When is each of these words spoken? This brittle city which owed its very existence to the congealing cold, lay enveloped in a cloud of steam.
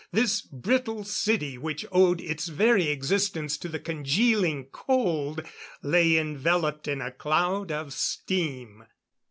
This 0.11 0.41
brittle 0.41 1.03
city 1.03 1.59
which 1.59 1.85
owed 1.91 2.21
its 2.21 2.47
very 2.47 2.87
existence 2.89 3.55
to 3.59 3.69
the 3.69 3.77
congealing 3.77 4.65
cold, 4.71 5.43
lay 5.83 6.17
enveloped 6.17 6.87
in 6.87 7.01
a 7.01 7.11
cloud 7.11 7.71
of 7.71 7.93
steam. 7.93 8.85